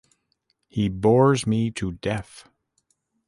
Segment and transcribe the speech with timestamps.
[0.67, 2.49] He bores me to death.